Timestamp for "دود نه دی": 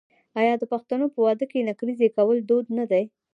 2.49-3.03